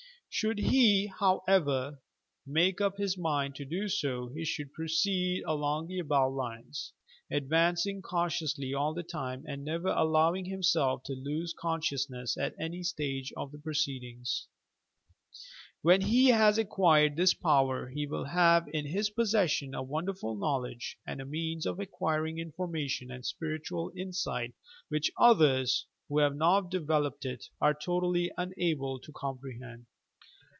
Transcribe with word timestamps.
Should 0.33 0.59
he, 0.59 1.07
however, 1.19 1.99
make 2.47 2.79
up 2.79 2.95
his 2.97 3.17
mind 3.17 3.53
to 3.55 3.65
do 3.65 3.89
so, 3.89 4.29
he 4.29 4.45
should 4.45 4.71
proceed 4.71 5.43
along 5.45 5.87
the 5.87 5.99
above 5.99 6.31
lines, 6.31 6.93
advancing 7.29 8.01
cau 8.01 8.29
tiously 8.29 8.73
all 8.73 8.93
the 8.93 9.03
time 9.03 9.43
and 9.45 9.65
never 9.65 9.89
allowing 9.89 10.45
himself 10.45 11.03
to 11.03 11.13
lose 11.13 11.53
consciousness 11.59 12.37
at 12.37 12.55
any 12.57 12.81
stage 12.81 13.33
of 13.35 13.51
the 13.51 13.57
proceedings. 13.57 14.47
When 15.81 15.99
he 15.99 16.29
has 16.29 16.57
acquired 16.57 17.17
this 17.17 17.33
power, 17.33 17.89
he 17.89 18.07
will 18.07 18.25
have 18.25 18.69
in 18.69 18.85
his 18.85 19.09
possession 19.09 19.75
a 19.75 19.83
wonderful 19.83 20.37
knowledge, 20.37 20.97
and 21.05 21.19
a 21.19 21.25
means 21.25 21.65
of 21.65 21.75
acquir 21.77 22.25
ing 22.29 22.39
information 22.39 23.11
and 23.11 23.25
spiritual 23.25 23.91
insight 23.97 24.53
which 24.87 25.11
others, 25.19 25.87
who 26.07 26.19
have 26.19 26.37
not 26.37 26.71
developed 26.71 27.25
it, 27.25 27.47
are 27.59 27.73
totally 27.73 28.31
unable 28.37 28.97
to 28.97 29.11
comprehend. 29.11 29.87